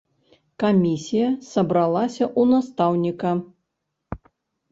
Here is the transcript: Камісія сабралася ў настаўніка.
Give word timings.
Камісія 0.61 1.27
сабралася 1.49 2.23
ў 2.29 2.41
настаўніка. 2.53 3.35